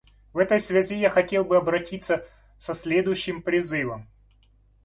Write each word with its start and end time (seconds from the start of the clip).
В 0.33 0.39
этой 0.39 0.59
связи 0.59 0.95
я 0.95 1.11
хотел 1.11 1.45
бы 1.45 1.57
обратиться 1.57 2.25
со 2.57 2.73
следующим 2.73 3.43
призывом. 3.43 4.09